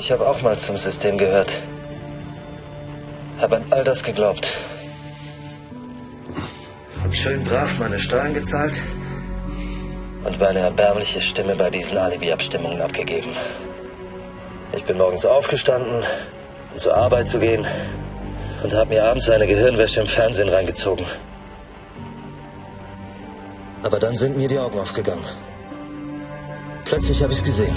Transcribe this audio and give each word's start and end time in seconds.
Ich 0.00 0.10
habe 0.10 0.26
auch 0.26 0.40
mal 0.40 0.58
zum 0.58 0.78
System 0.78 1.18
gehört. 1.18 1.60
Habe 3.38 3.56
an 3.56 3.64
all 3.68 3.84
das 3.84 4.02
geglaubt. 4.02 4.50
Und 7.04 7.14
schön 7.14 7.44
brav 7.44 7.78
meine 7.78 7.98
Steuern 7.98 8.32
gezahlt 8.32 8.80
und 10.24 10.40
meine 10.40 10.60
erbärmliche 10.60 11.20
Stimme 11.20 11.54
bei 11.54 11.68
diesen 11.68 11.98
Alibi-Abstimmungen 11.98 12.80
abgegeben. 12.80 13.36
Ich 14.74 14.84
bin 14.84 14.96
morgens 14.96 15.26
aufgestanden, 15.26 16.02
um 16.72 16.78
zur 16.78 16.96
Arbeit 16.96 17.28
zu 17.28 17.38
gehen 17.38 17.66
und 18.62 18.72
habe 18.72 18.94
mir 18.94 19.04
abends 19.04 19.28
eine 19.28 19.46
Gehirnwäsche 19.46 20.00
im 20.00 20.06
Fernsehen 20.06 20.48
reingezogen. 20.48 21.04
Aber 23.82 23.98
dann 23.98 24.16
sind 24.16 24.38
mir 24.38 24.48
die 24.48 24.58
Augen 24.58 24.78
aufgegangen. 24.78 25.26
Plötzlich 26.86 27.22
habe 27.22 27.34
ich 27.34 27.40
es 27.40 27.44
gesehen. 27.44 27.76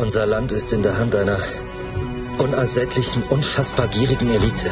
Unser 0.00 0.24
Land 0.24 0.50
ist 0.52 0.72
in 0.72 0.82
der 0.82 0.96
Hand 0.96 1.14
einer 1.14 1.36
unersättlichen, 2.38 3.22
unfassbar 3.24 3.86
gierigen 3.88 4.30
Elite. 4.30 4.70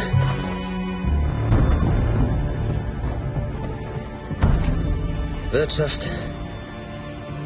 Wirtschaft, 5.51 6.09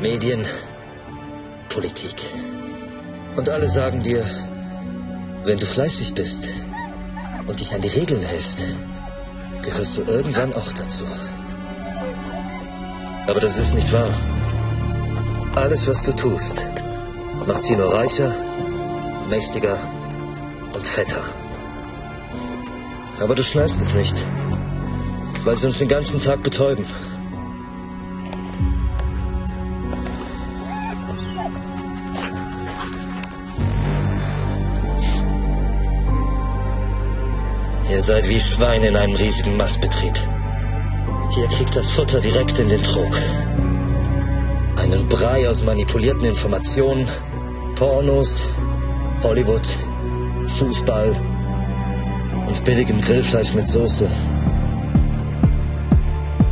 Medien, 0.01 0.47
Politik. 1.71 2.23
Und 3.35 3.49
alle 3.49 3.69
sagen 3.69 4.01
dir, 4.05 4.25
wenn 5.45 5.59
du 5.59 5.67
fleißig 5.67 6.15
bist 6.15 6.49
und 7.49 7.59
dich 7.59 7.75
an 7.75 7.81
die 7.81 7.89
Regeln 7.89 8.23
hältst, 8.23 8.65
gehörst 9.63 9.97
du 9.97 10.03
irgendwann 10.03 10.53
auch 10.55 10.73
dazu. 10.73 11.05
Aber 13.27 13.41
das 13.41 13.59
ist 13.59 13.75
nicht 13.75 13.93
wahr. 13.93 14.15
Alles, 15.57 15.89
was 15.89 16.05
du 16.05 16.13
tust, 16.13 16.65
macht 17.47 17.65
sie 17.65 17.77
nur 17.77 17.93
reicher, 17.93 18.35
mächtiger 19.29 19.79
und 20.75 20.87
fetter. 20.87 21.23
Aber 23.21 23.35
du 23.35 23.43
schnallst 23.43 23.81
es 23.81 23.95
nicht, 23.95 24.25
weil 25.45 25.57
sie 25.57 25.67
uns 25.67 25.79
den 25.79 25.89
ganzen 25.89 26.21
Tag 26.21 26.43
betäuben. 26.43 26.85
Ihr 37.91 38.03
seid 38.03 38.29
wie 38.29 38.41
Schweine 38.41 38.89
in 38.89 38.97
einem 38.97 39.15
riesigen 39.15 39.57
Mastbetrieb. 39.57 40.19
Hier 41.35 41.47
kriegt 41.49 41.77
das 41.77 41.91
Futter 41.91 42.21
direkt 42.21 42.59
in 42.59 42.69
den 42.69 42.83
Trog. 42.83 43.15
Einen 44.77 45.09
Brei 45.09 45.49
aus 45.49 45.63
manipulierten 45.63 46.25
Informationen, 46.25 47.09
Pornos, 47.83 48.41
Hollywood, 49.25 49.69
Fußball 50.57 51.17
und 52.47 52.65
billigem 52.65 53.01
Grillfleisch 53.01 53.53
mit 53.55 53.67
Soße. 53.67 54.09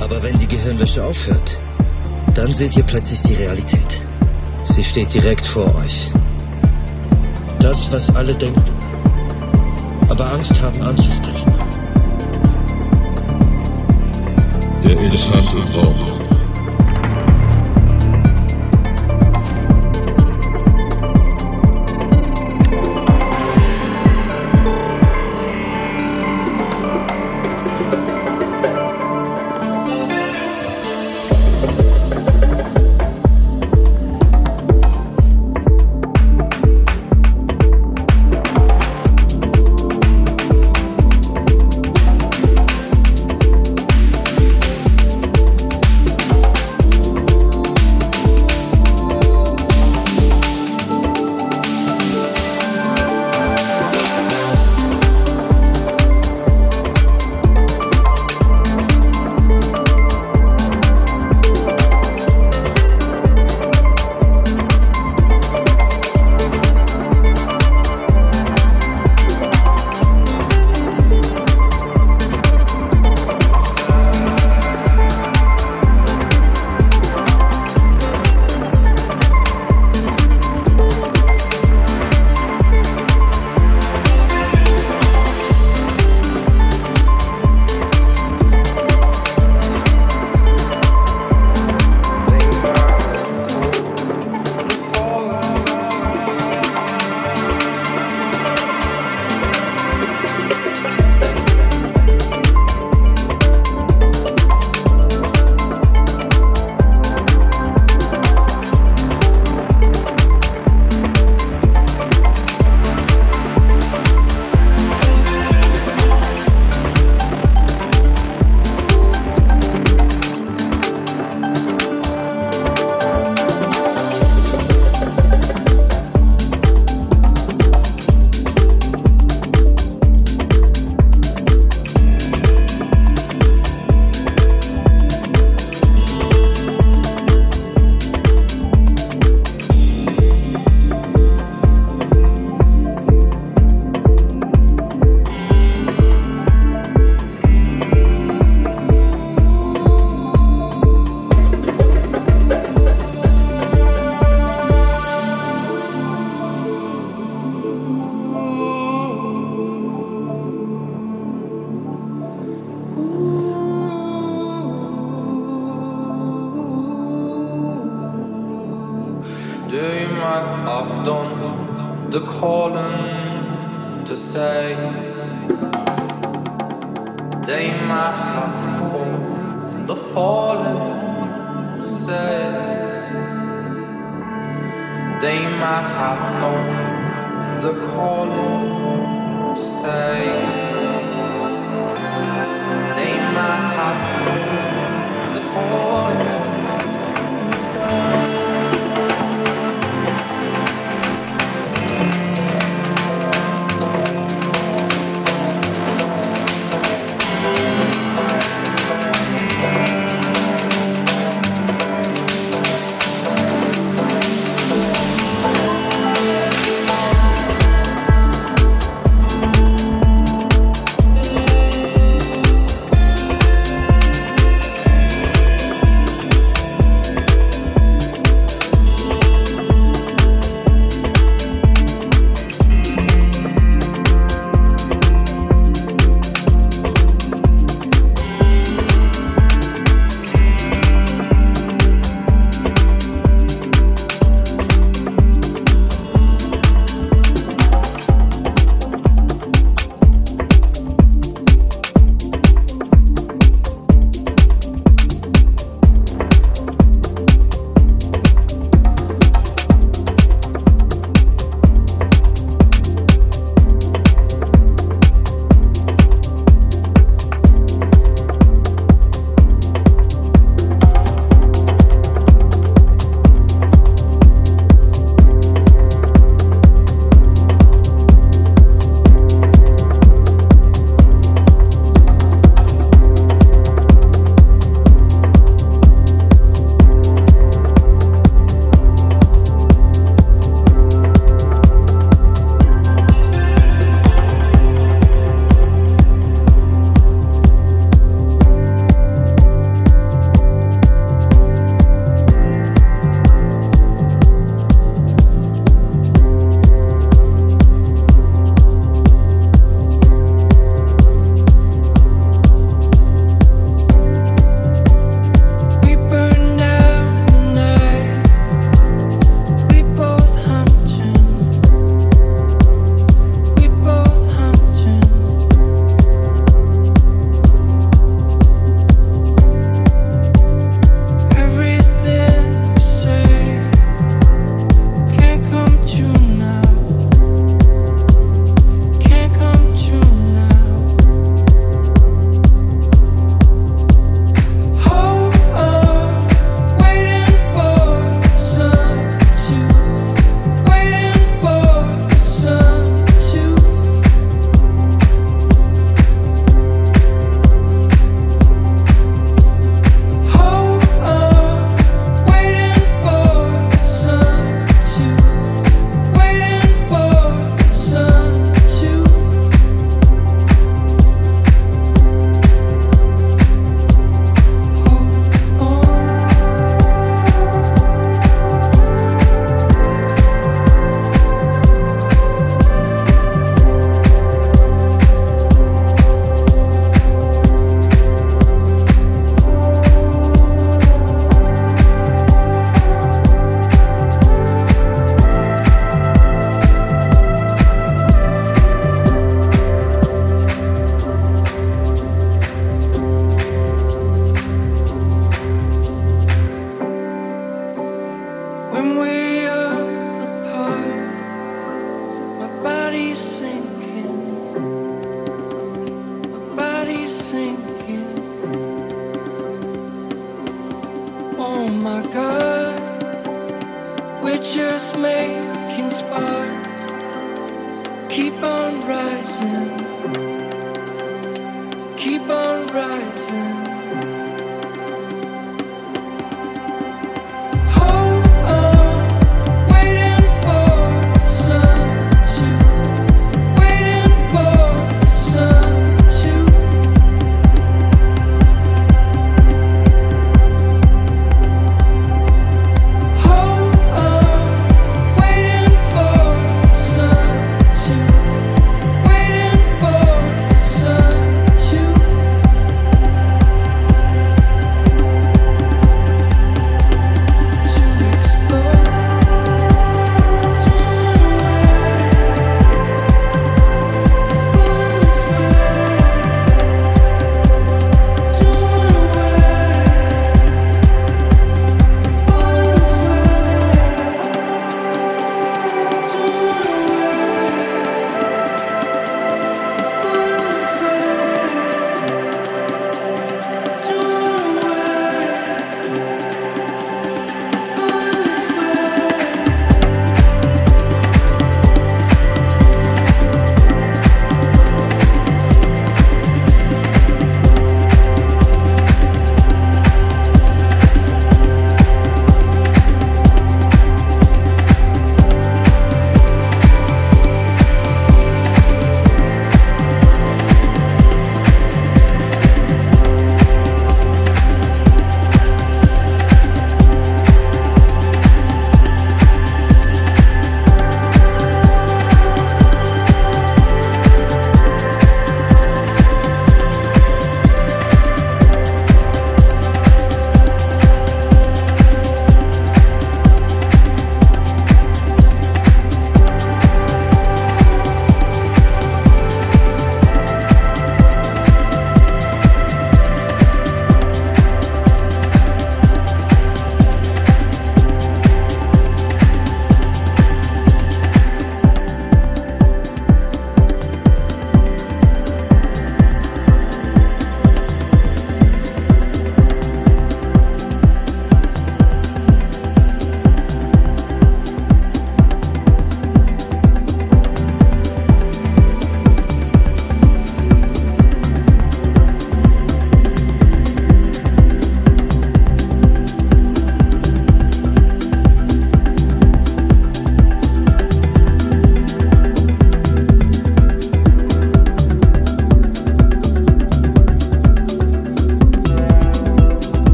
Aber 0.00 0.22
wenn 0.22 0.38
die 0.38 0.46
Gehirnwäsche 0.46 1.04
aufhört, 1.04 1.60
dann 2.32 2.54
seht 2.54 2.78
ihr 2.78 2.82
plötzlich 2.82 3.20
die 3.20 3.34
Realität. 3.34 4.00
Sie 4.70 4.82
steht 4.82 5.12
direkt 5.12 5.44
vor 5.44 5.66
euch. 5.74 6.10
Das, 7.60 7.92
was 7.92 8.08
alle 8.16 8.34
denken, 8.34 8.64
aber 10.08 10.32
Angst 10.32 10.58
haben 10.62 10.80
anzusprechen. 10.80 11.52
Der 14.82 14.98
Elefant 14.98 15.72
braucht. 15.74 16.17